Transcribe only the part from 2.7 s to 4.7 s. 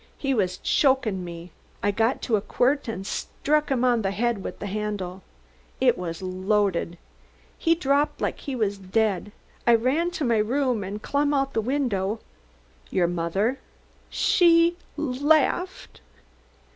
and struck him on the head with the